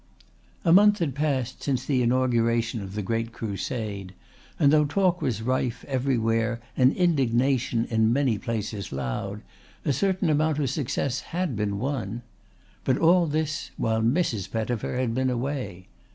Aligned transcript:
A 0.65 0.73
month 0.73 0.97
had 0.97 1.13
passed 1.13 1.61
since 1.61 1.85
the 1.85 2.01
inauguration 2.01 2.81
of 2.81 2.95
the 2.95 3.03
great 3.03 3.31
Crusade, 3.31 4.15
and 4.59 4.73
though 4.73 4.83
talk 4.85 5.21
was 5.21 5.43
rife 5.43 5.85
everywhere 5.87 6.59
and 6.75 6.91
indignation 6.95 7.85
in 7.85 8.11
many 8.11 8.39
places 8.39 8.91
loud, 8.91 9.43
a 9.85 9.93
certain 9.93 10.31
amount 10.31 10.57
of 10.57 10.71
success 10.71 11.19
had 11.19 11.55
been 11.55 11.77
won. 11.77 12.23
But 12.83 12.97
all 12.97 13.27
this 13.27 13.69
while 13.77 14.01
Mrs. 14.01 14.49
Pettifer 14.49 14.97
had 14.97 15.13
been 15.13 15.29
away. 15.29 15.85